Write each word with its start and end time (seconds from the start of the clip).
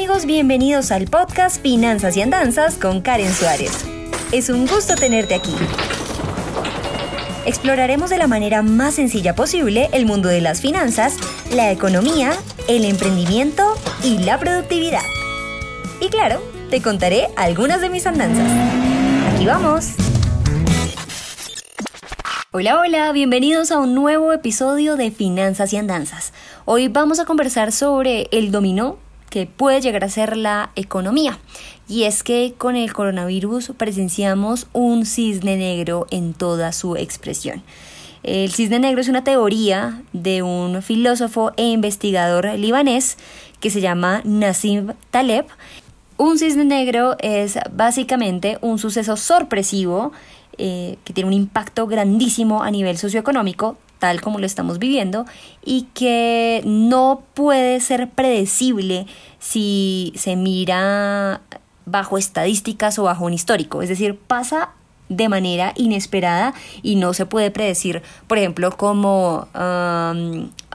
amigos, 0.00 0.24
bienvenidos 0.24 0.92
al 0.92 1.08
podcast 1.08 1.60
Finanzas 1.60 2.16
y 2.16 2.22
Andanzas 2.22 2.76
con 2.76 3.02
Karen 3.02 3.34
Suárez. 3.34 3.84
Es 4.32 4.48
un 4.48 4.66
gusto 4.66 4.94
tenerte 4.94 5.34
aquí. 5.34 5.54
Exploraremos 7.44 8.08
de 8.08 8.16
la 8.16 8.26
manera 8.26 8.62
más 8.62 8.94
sencilla 8.94 9.34
posible 9.34 9.90
el 9.92 10.06
mundo 10.06 10.30
de 10.30 10.40
las 10.40 10.62
finanzas, 10.62 11.18
la 11.52 11.70
economía, 11.70 12.32
el 12.66 12.86
emprendimiento 12.86 13.74
y 14.02 14.16
la 14.16 14.38
productividad. 14.38 15.04
Y 16.00 16.08
claro, 16.08 16.42
te 16.70 16.80
contaré 16.80 17.28
algunas 17.36 17.82
de 17.82 17.90
mis 17.90 18.06
andanzas. 18.06 18.50
Aquí 19.34 19.44
vamos. 19.44 19.90
Hola, 22.52 22.80
hola, 22.80 23.12
bienvenidos 23.12 23.70
a 23.70 23.78
un 23.78 23.94
nuevo 23.94 24.32
episodio 24.32 24.96
de 24.96 25.10
Finanzas 25.10 25.74
y 25.74 25.76
Andanzas. 25.76 26.32
Hoy 26.64 26.88
vamos 26.88 27.20
a 27.20 27.26
conversar 27.26 27.70
sobre 27.70 28.28
el 28.32 28.50
dominó 28.50 28.96
que 29.30 29.46
puede 29.46 29.80
llegar 29.80 30.04
a 30.04 30.10
ser 30.10 30.36
la 30.36 30.70
economía. 30.76 31.38
Y 31.88 32.04
es 32.04 32.22
que 32.22 32.54
con 32.58 32.76
el 32.76 32.92
coronavirus 32.92 33.72
presenciamos 33.76 34.66
un 34.72 35.06
cisne 35.06 35.56
negro 35.56 36.06
en 36.10 36.34
toda 36.34 36.72
su 36.72 36.96
expresión. 36.96 37.62
El 38.22 38.52
cisne 38.52 38.78
negro 38.78 39.00
es 39.00 39.08
una 39.08 39.24
teoría 39.24 40.02
de 40.12 40.42
un 40.42 40.82
filósofo 40.82 41.52
e 41.56 41.64
investigador 41.64 42.46
libanés 42.58 43.16
que 43.60 43.70
se 43.70 43.80
llama 43.80 44.20
Nassim 44.24 44.92
Taleb. 45.10 45.46
Un 46.18 46.38
cisne 46.38 46.66
negro 46.66 47.16
es 47.20 47.58
básicamente 47.72 48.58
un 48.60 48.78
suceso 48.78 49.16
sorpresivo 49.16 50.12
eh, 50.58 50.98
que 51.04 51.14
tiene 51.14 51.28
un 51.28 51.34
impacto 51.34 51.86
grandísimo 51.86 52.62
a 52.62 52.70
nivel 52.70 52.98
socioeconómico, 52.98 53.78
tal 54.00 54.20
como 54.20 54.40
lo 54.40 54.46
estamos 54.46 54.80
viviendo, 54.80 55.26
y 55.64 55.82
que 55.94 56.62
no 56.64 57.22
puede 57.34 57.78
ser 57.78 58.10
predecible 58.10 59.06
si 59.38 60.12
se 60.16 60.34
mira 60.34 61.42
bajo 61.86 62.18
estadísticas 62.18 62.98
o 62.98 63.04
bajo 63.04 63.24
un 63.24 63.34
histórico. 63.34 63.82
Es 63.82 63.88
decir, 63.88 64.18
pasa 64.18 64.70
de 65.08 65.28
manera 65.28 65.72
inesperada 65.76 66.54
y 66.82 66.94
no 66.94 67.12
se 67.14 67.26
puede 67.26 67.50
predecir, 67.50 68.02
por 68.26 68.38
ejemplo, 68.38 68.76
como 68.76 69.48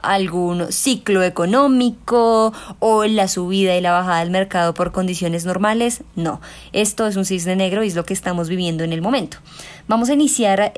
algún 0.02 0.70
ciclo 0.70 1.22
económico 1.22 2.52
o 2.78 3.04
la 3.06 3.28
subida 3.28 3.76
y 3.76 3.80
la 3.80 3.92
bajada 3.92 4.20
del 4.20 4.30
mercado 4.30 4.74
por 4.74 4.92
condiciones 4.92 5.46
normales. 5.46 6.04
No, 6.14 6.40
esto 6.72 7.06
es 7.06 7.16
un 7.16 7.24
cisne 7.24 7.56
negro 7.56 7.82
y 7.82 7.88
es 7.88 7.96
lo 7.96 8.04
que 8.04 8.12
estamos 8.12 8.48
viviendo 8.48 8.84
en 8.84 8.92
el 8.92 9.00
momento. 9.00 9.38
Vamos 9.88 10.10
a 10.10 10.12
iniciar 10.12 10.72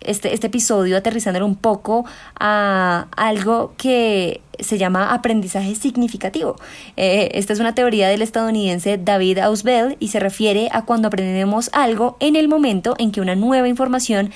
este, 0.00 0.34
este 0.34 0.48
episodio 0.48 0.96
aterrizándolo 0.96 1.46
un 1.46 1.56
poco 1.56 2.04
a 2.38 3.06
algo 3.16 3.74
que 3.76 4.40
se 4.58 4.78
llama 4.78 5.12
aprendizaje 5.12 5.74
significativo. 5.74 6.56
Eh, 6.96 7.30
esta 7.34 7.52
es 7.52 7.60
una 7.60 7.74
teoría 7.74 8.08
del 8.08 8.22
estadounidense 8.22 8.98
David 8.98 9.38
Ausbell 9.38 9.96
y 10.00 10.08
se 10.08 10.20
refiere 10.20 10.68
a 10.72 10.82
cuando 10.82 11.08
aprendemos 11.08 11.70
algo 11.72 12.16
en 12.20 12.36
el 12.36 12.48
momento 12.48 12.94
en 12.98 13.12
que 13.12 13.20
una 13.20 13.34
nueva 13.34 13.68
información 13.68 14.30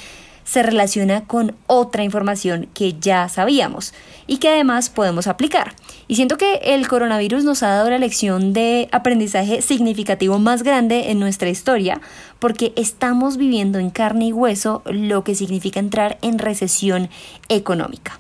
se 0.50 0.64
relaciona 0.64 1.26
con 1.28 1.54
otra 1.68 2.02
información 2.02 2.68
que 2.74 2.94
ya 2.94 3.28
sabíamos 3.28 3.94
y 4.26 4.38
que 4.38 4.48
además 4.48 4.90
podemos 4.90 5.28
aplicar. 5.28 5.76
Y 6.08 6.16
siento 6.16 6.38
que 6.38 6.54
el 6.64 6.88
coronavirus 6.88 7.44
nos 7.44 7.62
ha 7.62 7.68
dado 7.68 7.88
la 7.88 7.98
lección 7.98 8.52
de 8.52 8.88
aprendizaje 8.90 9.62
significativo 9.62 10.40
más 10.40 10.64
grande 10.64 11.12
en 11.12 11.20
nuestra 11.20 11.50
historia 11.50 12.00
porque 12.40 12.72
estamos 12.74 13.36
viviendo 13.36 13.78
en 13.78 13.90
carne 13.90 14.26
y 14.26 14.32
hueso 14.32 14.82
lo 14.86 15.22
que 15.22 15.36
significa 15.36 15.78
entrar 15.78 16.18
en 16.20 16.40
recesión 16.40 17.10
económica. 17.48 18.18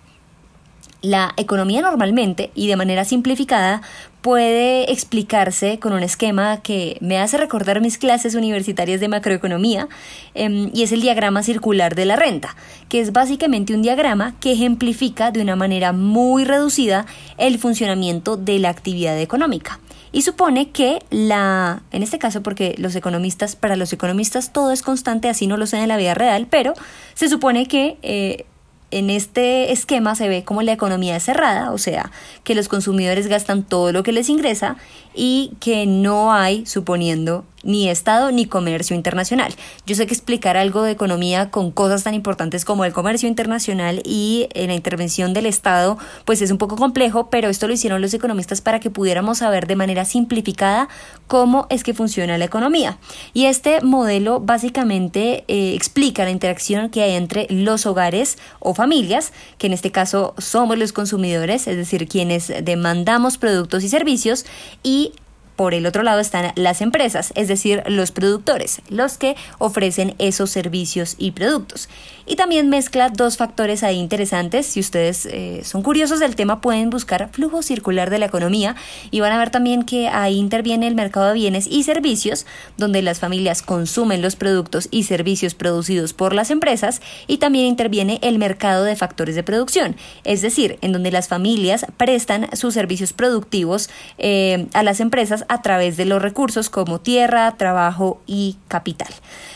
La 1.02 1.32
economía 1.38 1.80
normalmente 1.80 2.50
y 2.54 2.68
de 2.68 2.76
manera 2.76 3.06
simplificada 3.06 3.80
puede 4.20 4.92
explicarse 4.92 5.78
con 5.78 5.94
un 5.94 6.02
esquema 6.02 6.60
que 6.60 6.98
me 7.00 7.18
hace 7.18 7.38
recordar 7.38 7.80
mis 7.80 7.96
clases 7.96 8.34
universitarias 8.34 9.00
de 9.00 9.08
macroeconomía 9.08 9.88
em, 10.34 10.70
y 10.74 10.82
es 10.82 10.92
el 10.92 11.00
diagrama 11.00 11.42
circular 11.42 11.94
de 11.94 12.04
la 12.04 12.16
renta, 12.16 12.54
que 12.90 13.00
es 13.00 13.12
básicamente 13.12 13.74
un 13.74 13.80
diagrama 13.80 14.34
que 14.40 14.52
ejemplifica 14.52 15.30
de 15.30 15.40
una 15.40 15.56
manera 15.56 15.92
muy 15.92 16.44
reducida 16.44 17.06
el 17.38 17.58
funcionamiento 17.58 18.36
de 18.36 18.58
la 18.58 18.68
actividad 18.68 19.18
económica. 19.18 19.80
Y 20.12 20.22
supone 20.22 20.70
que 20.70 20.98
la, 21.10 21.82
en 21.92 22.02
este 22.02 22.18
caso 22.18 22.42
porque 22.42 22.74
los 22.78 22.96
economistas, 22.96 23.54
para 23.56 23.76
los 23.76 23.92
economistas 23.92 24.52
todo 24.52 24.72
es 24.72 24.82
constante, 24.82 25.28
así 25.28 25.46
no 25.46 25.56
lo 25.56 25.66
sé 25.66 25.78
en 25.78 25.88
la 25.88 25.96
vida 25.96 26.14
real, 26.14 26.48
pero 26.50 26.74
se 27.14 27.28
supone 27.28 27.66
que 27.66 27.96
eh, 28.02 28.44
en 28.90 29.10
este 29.10 29.72
esquema 29.72 30.14
se 30.14 30.28
ve 30.28 30.44
como 30.44 30.62
la 30.62 30.72
economía 30.72 31.16
es 31.16 31.24
cerrada, 31.24 31.72
o 31.72 31.78
sea, 31.78 32.10
que 32.44 32.54
los 32.54 32.68
consumidores 32.68 33.26
gastan 33.26 33.62
todo 33.62 33.92
lo 33.92 34.02
que 34.02 34.12
les 34.12 34.28
ingresa 34.28 34.76
y 35.14 35.52
que 35.60 35.86
no 35.86 36.32
hay, 36.32 36.66
suponiendo, 36.66 37.44
ni 37.62 37.88
Estado 37.88 38.30
ni 38.32 38.46
comercio 38.46 38.96
internacional. 38.96 39.54
Yo 39.86 39.94
sé 39.94 40.06
que 40.06 40.14
explicar 40.14 40.56
algo 40.56 40.82
de 40.82 40.92
economía 40.92 41.50
con 41.50 41.70
cosas 41.70 42.04
tan 42.04 42.14
importantes 42.14 42.64
como 42.64 42.84
el 42.84 42.92
comercio 42.92 43.28
internacional 43.28 44.02
y 44.04 44.48
eh, 44.54 44.66
la 44.66 44.74
intervención 44.74 45.32
del 45.32 45.46
Estado, 45.46 45.98
pues 46.24 46.42
es 46.42 46.50
un 46.50 46.58
poco 46.58 46.76
complejo, 46.76 47.30
pero 47.30 47.48
esto 47.48 47.66
lo 47.66 47.74
hicieron 47.74 48.00
los 48.00 48.14
economistas 48.14 48.60
para 48.60 48.80
que 48.80 48.90
pudiéramos 48.90 49.38
saber 49.38 49.66
de 49.66 49.76
manera 49.76 50.04
simplificada 50.04 50.88
cómo 51.26 51.66
es 51.70 51.84
que 51.84 51.94
funciona 51.94 52.38
la 52.38 52.44
economía. 52.44 52.98
Y 53.34 53.46
este 53.46 53.80
modelo 53.82 54.40
básicamente 54.40 55.44
eh, 55.48 55.74
explica 55.74 56.24
la 56.24 56.30
interacción 56.30 56.90
que 56.90 57.02
hay 57.02 57.12
entre 57.12 57.46
los 57.50 57.86
hogares 57.86 58.38
o 58.58 58.74
familias, 58.74 59.32
que 59.58 59.66
en 59.66 59.72
este 59.72 59.90
caso 59.90 60.34
somos 60.38 60.78
los 60.78 60.92
consumidores, 60.92 61.66
es 61.66 61.76
decir, 61.76 62.08
quienes 62.08 62.52
demandamos 62.62 63.38
productos 63.38 63.84
y 63.84 63.88
servicios, 63.88 64.44
y 64.82 65.12
por 65.60 65.74
el 65.74 65.84
otro 65.84 66.02
lado 66.02 66.20
están 66.20 66.52
las 66.54 66.80
empresas, 66.80 67.34
es 67.34 67.46
decir, 67.46 67.82
los 67.86 68.12
productores, 68.12 68.80
los 68.88 69.18
que 69.18 69.36
ofrecen 69.58 70.14
esos 70.18 70.48
servicios 70.48 71.16
y 71.18 71.32
productos. 71.32 71.90
Y 72.24 72.36
también 72.36 72.70
mezcla 72.70 73.10
dos 73.10 73.36
factores 73.36 73.82
ahí 73.82 73.98
interesantes. 73.98 74.64
Si 74.64 74.80
ustedes 74.80 75.26
eh, 75.26 75.60
son 75.64 75.82
curiosos 75.82 76.18
del 76.18 76.34
tema, 76.34 76.62
pueden 76.62 76.88
buscar 76.88 77.28
flujo 77.30 77.60
circular 77.60 78.08
de 78.08 78.18
la 78.18 78.26
economía 78.26 78.74
y 79.10 79.20
van 79.20 79.32
a 79.32 79.38
ver 79.38 79.50
también 79.50 79.82
que 79.82 80.08
ahí 80.08 80.38
interviene 80.38 80.86
el 80.86 80.94
mercado 80.94 81.26
de 81.26 81.34
bienes 81.34 81.66
y 81.66 81.82
servicios, 81.82 82.46
donde 82.78 83.02
las 83.02 83.18
familias 83.18 83.60
consumen 83.60 84.22
los 84.22 84.36
productos 84.36 84.88
y 84.90 85.02
servicios 85.02 85.54
producidos 85.54 86.14
por 86.14 86.34
las 86.34 86.50
empresas 86.50 87.02
y 87.26 87.36
también 87.36 87.66
interviene 87.66 88.18
el 88.22 88.38
mercado 88.38 88.84
de 88.84 88.96
factores 88.96 89.34
de 89.34 89.42
producción, 89.42 89.96
es 90.24 90.40
decir, 90.40 90.78
en 90.80 90.92
donde 90.92 91.10
las 91.10 91.28
familias 91.28 91.84
prestan 91.98 92.48
sus 92.56 92.72
servicios 92.72 93.12
productivos 93.12 93.90
eh, 94.16 94.68
a 94.72 94.82
las 94.84 95.00
empresas 95.00 95.44
a 95.50 95.62
través 95.62 95.96
de 95.96 96.04
los 96.04 96.22
recursos 96.22 96.70
como 96.70 97.00
tierra, 97.00 97.50
trabajo 97.56 98.20
y 98.24 98.56
capital. 98.68 99.12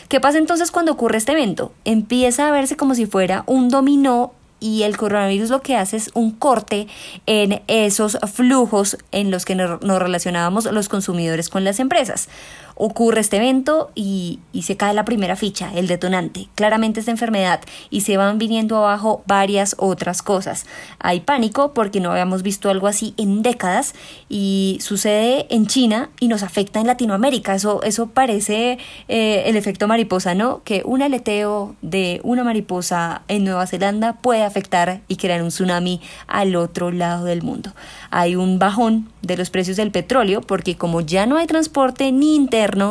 ¿Qué 0.09 0.19
pasa 0.19 0.37
entonces 0.37 0.69
cuando 0.69 0.91
ocurre 0.91 1.17
este 1.17 1.31
evento? 1.31 1.71
Empieza 1.85 2.49
a 2.49 2.51
verse 2.51 2.75
como 2.75 2.95
si 2.95 3.05
fuera 3.05 3.43
un 3.47 3.69
dominó 3.69 4.33
y 4.59 4.83
el 4.83 4.97
coronavirus 4.97 5.49
lo 5.49 5.61
que 5.61 5.77
hace 5.77 5.95
es 5.95 6.11
un 6.13 6.31
corte 6.31 6.87
en 7.27 7.61
esos 7.67 8.17
flujos 8.33 8.97
en 9.11 9.31
los 9.31 9.45
que 9.45 9.55
nos 9.55 9.79
relacionábamos 9.79 10.65
los 10.65 10.89
consumidores 10.89 11.49
con 11.49 11.63
las 11.63 11.79
empresas 11.79 12.27
ocurre 12.75 13.21
este 13.21 13.37
evento 13.37 13.91
y, 13.95 14.39
se 14.65 14.77
cae 14.77 14.95
la 14.95 15.05
primera 15.05 15.35
ficha, 15.35 15.71
el 15.75 15.85
detonante, 15.87 16.47
claramente 16.55 16.99
esta 16.99 17.11
enfermedad 17.11 17.61
y 17.91 18.01
se 18.01 18.17
van 18.17 18.39
viniendo 18.39 18.77
abajo 18.77 19.21
varias 19.27 19.75
otras 19.77 20.23
cosas. 20.23 20.65
Hay 20.97 21.19
pánico 21.19 21.73
porque 21.73 21.99
no 21.99 22.09
habíamos 22.09 22.41
visto 22.41 22.71
algo 22.71 22.87
así 22.87 23.13
en 23.17 23.43
décadas 23.43 23.93
y 24.27 24.79
sucede 24.81 25.45
en 25.53 25.67
China 25.67 26.09
y 26.19 26.29
nos 26.29 26.41
afecta 26.41 26.79
en 26.79 26.87
Latinoamérica. 26.87 27.53
Eso, 27.53 27.83
eso 27.83 28.07
parece 28.07 28.79
eh, 29.07 29.43
el 29.45 29.55
efecto 29.55 29.87
mariposa, 29.87 30.33
¿no? 30.33 30.63
Que 30.63 30.81
un 30.83 31.03
aleteo 31.03 31.75
de 31.83 32.21
una 32.23 32.43
mariposa 32.43 33.21
en 33.27 33.43
Nueva 33.43 33.67
Zelanda 33.67 34.13
puede 34.13 34.43
afectar 34.43 35.01
y 35.07 35.17
crear 35.17 35.43
un 35.43 35.49
tsunami 35.49 36.01
al 36.25 36.55
otro 36.55 36.91
lado 36.91 37.25
del 37.25 37.43
mundo. 37.43 37.71
Hay 38.09 38.35
un 38.35 38.57
bajón 38.57 39.09
de 39.21 39.37
los 39.37 39.51
precios 39.51 39.77
del 39.77 39.91
petróleo 39.91 40.41
porque 40.41 40.75
como 40.75 41.01
ya 41.01 41.27
no 41.27 41.37
hay 41.37 41.45
transporte 41.45 42.11
ni 42.11 42.35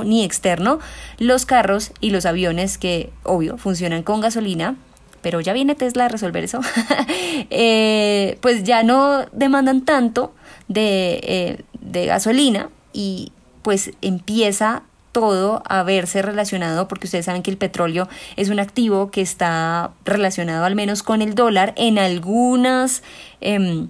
ni 0.05 0.25
externo, 0.25 0.79
los 1.19 1.47
carros 1.47 1.93
y 2.01 2.11
los 2.11 2.27
aviones 2.27 2.79
que, 2.79 3.11
obvio, 3.23 3.59
funcionan 3.59 4.03
con 4.03 4.21
gasolina, 4.21 4.77
pero 5.21 5.41
ya 5.41 5.53
viene 5.53 5.75
Tesla 5.75 6.07
a 6.07 6.09
resolver 6.09 6.45
eso, 6.45 6.61
eh, 7.51 8.39
pues 8.41 8.65
ya 8.65 8.83
no 8.83 9.25
demandan 9.33 9.85
tanto 9.85 10.35
de, 10.69 11.21
eh, 11.23 11.65
de 11.81 12.07
gasolina 12.07 12.71
y 12.93 13.33
pues 13.63 13.93
empieza 14.03 14.83
todo 15.13 15.63
a 15.67 15.83
verse 15.85 16.21
relacionado, 16.23 16.89
porque 16.89 17.07
ustedes 17.07 17.25
saben 17.25 17.43
que 17.43 17.51
el 17.51 17.57
petróleo 17.57 18.09
es 18.37 18.51
un 18.51 18.59
activo 18.59 19.11
que 19.11 19.23
está 19.23 19.93
relacionado 20.05 20.65
al 20.65 20.75
menos 20.75 21.03
con 21.03 21.23
el 21.23 21.35
dólar 21.35 21.73
en 21.77 21.99
algunas... 21.99 23.03
Em, 23.41 23.89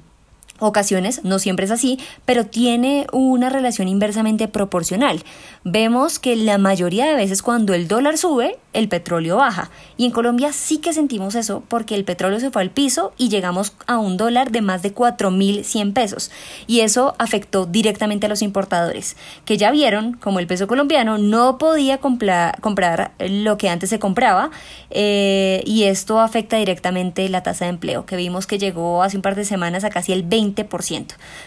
ocasiones, 0.58 1.24
no 1.24 1.38
siempre 1.38 1.66
es 1.66 1.70
así, 1.70 1.98
pero 2.24 2.46
tiene 2.46 3.06
una 3.12 3.50
relación 3.50 3.88
inversamente 3.88 4.48
proporcional. 4.48 5.22
Vemos 5.64 6.18
que 6.18 6.36
la 6.36 6.58
mayoría 6.58 7.06
de 7.06 7.14
veces 7.14 7.42
cuando 7.42 7.74
el 7.74 7.88
dólar 7.88 8.18
sube, 8.18 8.58
el 8.72 8.88
petróleo 8.88 9.36
baja. 9.36 9.70
Y 9.96 10.04
en 10.04 10.10
Colombia 10.10 10.52
sí 10.52 10.78
que 10.78 10.92
sentimos 10.92 11.34
eso 11.34 11.62
porque 11.68 11.94
el 11.94 12.04
petróleo 12.04 12.40
se 12.40 12.50
fue 12.50 12.62
al 12.62 12.70
piso 12.70 13.12
y 13.16 13.28
llegamos 13.28 13.72
a 13.86 13.98
un 13.98 14.16
dólar 14.16 14.50
de 14.50 14.60
más 14.60 14.82
de 14.82 14.94
4.100 14.94 15.92
pesos. 15.92 16.30
Y 16.66 16.80
eso 16.80 17.14
afectó 17.18 17.66
directamente 17.66 18.26
a 18.26 18.28
los 18.28 18.42
importadores, 18.42 19.16
que 19.44 19.56
ya 19.56 19.70
vieron 19.70 20.14
como 20.14 20.38
el 20.38 20.46
peso 20.46 20.66
colombiano 20.66 21.18
no 21.18 21.58
podía 21.58 21.98
comprar 21.98 23.12
lo 23.18 23.56
que 23.56 23.68
antes 23.68 23.90
se 23.90 23.98
compraba 23.98 24.50
eh, 24.90 25.62
y 25.64 25.84
esto 25.84 26.20
afecta 26.20 26.56
directamente 26.56 27.28
la 27.28 27.42
tasa 27.42 27.64
de 27.64 27.70
empleo, 27.70 28.06
que 28.06 28.16
vimos 28.16 28.46
que 28.46 28.58
llegó 28.58 29.02
hace 29.02 29.16
un 29.16 29.22
par 29.22 29.34
de 29.34 29.44
semanas 29.44 29.84
a 29.84 29.90
casi 29.90 30.12
el 30.12 30.28
20%, 30.28 30.43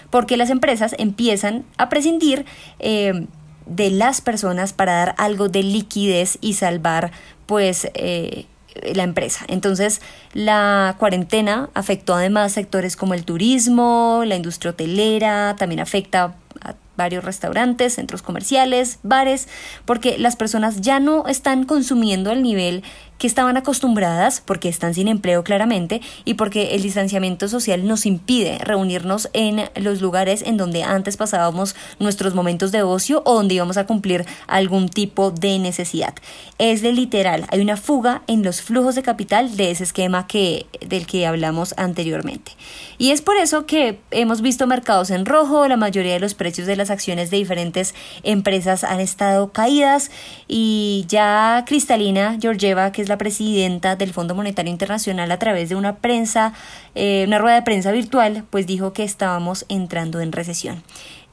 porque 0.10 0.38
las 0.38 0.50
empresas 0.50 0.96
empiezan 0.98 1.66
a 1.78 1.90
prescindir 1.90 2.46
eh, 2.80 3.28
de 3.66 3.92
las 3.92 4.22
personas 4.22 4.74
para 4.74 4.94
dar 4.94 5.16
algo 5.18 5.50
de 5.50 5.64
liquidez 5.64 6.38
y 6.42 6.54
salvar 6.54 7.12
pues 7.46 7.88
eh, 7.94 8.46
la 8.94 9.04
empresa. 9.04 9.46
Entonces, 9.48 10.02
la 10.34 10.96
cuarentena 11.00 11.70
afectó 11.74 12.16
además 12.16 12.52
sectores 12.52 12.96
como 12.96 13.14
el 13.14 13.26
turismo, 13.26 14.24
la 14.26 14.36
industria 14.36 14.72
hotelera, 14.72 15.56
también 15.58 15.80
afecta 15.80 16.36
a 16.62 16.76
varios 16.96 17.24
restaurantes, 17.24 17.94
centros 17.94 18.22
comerciales, 18.22 19.00
bares, 19.04 19.48
porque 19.86 20.18
las 20.18 20.36
personas 20.36 20.82
ya 20.82 21.00
no 21.00 21.28
están 21.28 21.64
consumiendo 21.64 22.32
al 22.32 22.42
nivel 22.42 22.84
que 23.18 23.28
estaban 23.28 23.58
acostumbradas 23.58 24.42
porque 24.44 24.70
están 24.70 24.94
sin 24.94 25.08
empleo 25.08 25.44
claramente 25.44 26.02
y 26.26 26.36
porque 26.36 26.76
el 26.76 26.82
distanciamiento 26.82 27.48
social 27.48 27.88
nos 27.88 28.06
impide 28.06 28.58
reunirnos 28.60 29.30
en 29.34 29.70
los 29.76 30.02
lugares 30.02 30.42
en 30.42 30.58
donde 30.58 30.84
antes 30.84 31.18
pasábamos 31.18 31.76
nuestros 32.00 32.36
momentos 32.36 32.72
de 32.72 32.84
ocio 32.84 33.22
o 33.26 33.36
donde 33.36 33.56
íbamos 33.56 33.78
a 33.78 33.86
cumplir 33.86 34.26
algún 34.48 34.90
tipo 34.90 35.32
de 35.32 35.60
necesidad. 35.60 36.14
Es 36.58 36.82
de 36.82 36.94
literal, 36.94 37.46
hay 37.50 37.62
una 37.62 37.78
fuga 37.78 38.24
en 38.28 38.44
los 38.44 38.62
flujos 38.62 38.96
de 38.96 39.04
capital 39.04 39.58
de 39.58 39.72
ese 39.72 39.84
esquema 39.84 40.28
que, 40.28 40.66
del 40.86 41.06
que 41.06 41.26
hablamos 41.26 41.74
anteriormente. 41.78 42.52
Y 42.98 43.12
es 43.12 43.22
por 43.22 43.38
eso 43.38 43.66
que 43.66 44.00
hemos 44.12 44.42
visto 44.42 44.68
mercados 44.68 45.10
en 45.10 45.26
rojo, 45.26 45.68
la 45.68 45.78
mayoría 45.78 46.14
de 46.14 46.20
los 46.20 46.34
precios 46.34 46.68
de 46.68 46.76
las 46.76 46.90
acciones 46.90 47.30
de 47.30 47.38
diferentes 47.38 47.94
empresas 48.24 48.84
han 48.84 49.00
estado 49.00 49.52
caídas 49.52 50.12
y 50.48 51.06
ya 51.08 51.64
Cristalina 51.68 52.38
Georgieva, 52.42 52.92
que 52.92 53.02
es 53.02 53.07
la 53.08 53.18
presidenta 53.18 53.96
del 53.96 54.14
Fondo 54.14 54.36
Monetario 54.36 54.72
Internacional, 54.72 55.32
a 55.32 55.40
través 55.40 55.70
de 55.70 55.76
una 55.76 55.98
prensa, 55.98 56.54
eh, 56.96 57.24
una 57.28 57.40
rueda 57.40 57.56
de 57.56 57.62
prensa 57.62 57.92
virtual, 57.92 58.46
pues 58.50 58.68
dijo 58.68 58.94
que 58.94 59.04
estábamos 59.04 59.66
entrando 59.70 60.22
en 60.22 60.32
recesión. 60.32 60.84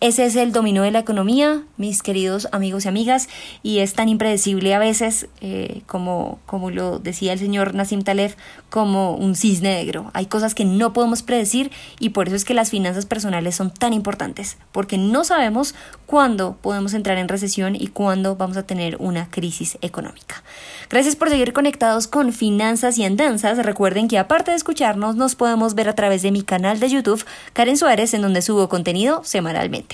Ese 0.05 0.27
es 0.27 0.37
el 0.37 0.53
dominio 0.53 0.83
de 0.83 0.91
la 0.91 0.99
economía, 0.99 1.63
mis 1.79 2.03
queridos 2.03 2.47
amigos 2.53 2.85
y 2.85 2.89
amigas, 2.89 3.27
y 3.63 3.79
es 3.79 3.95
tan 3.95 4.11
impredecible 4.11 4.75
a 4.75 4.79
veces, 4.79 5.29
eh, 5.41 5.81
como, 5.87 6.41
como 6.45 6.71
lo 6.71 6.99
decía 6.99 7.33
el 7.33 7.39
señor 7.39 7.75
Nassim 7.75 8.03
Taleb, 8.03 8.37
como 8.69 9.15
un 9.15 9.35
cisne 9.35 9.77
negro. 9.77 10.11
Hay 10.13 10.27
cosas 10.27 10.55
que 10.55 10.67
no 10.67 10.93
podemos 10.93 11.23
predecir 11.23 11.71
y 12.01 12.11
por 12.11 12.27
eso 12.27 12.37
es 12.37 12.45
que 12.45 12.53
las 12.53 12.69
finanzas 12.69 13.07
personales 13.07 13.55
son 13.55 13.73
tan 13.73 13.95
importantes, 13.95 14.59
porque 14.73 14.99
no 14.99 15.25
sabemos 15.25 15.75
cuándo 16.05 16.59
podemos 16.61 16.93
entrar 16.93 17.17
en 17.17 17.29
recesión 17.29 17.75
y 17.75 17.87
cuándo 17.87 18.37
vamos 18.37 18.59
a 18.59 18.67
tener 18.67 18.99
una 18.99 19.31
crisis 19.31 19.79
económica. 19.81 20.43
Gracias 20.91 21.17
por 21.17 21.31
seguir 21.31 21.55
conectados 21.55 22.09
con 22.09 22.35
Finanzas 22.35 22.99
y 22.99 23.05
Andanzas. 23.05 23.57
Recuerden 23.57 24.09
que 24.09 24.19
aparte 24.19 24.51
de 24.51 24.59
escucharnos, 24.59 25.17
nos 25.17 25.35
podemos 25.35 25.75
ver 25.75 25.89
a 25.89 25.95
través 25.95 26.21
de 26.21 26.31
mi 26.31 26.43
canal 26.43 26.79
de 26.79 26.91
YouTube, 26.91 27.25
Karen 27.55 27.79
Suárez, 27.79 28.13
en 28.13 28.21
donde 28.21 28.43
subo 28.43 28.69
contenido 28.69 29.23
semanalmente. 29.25 29.94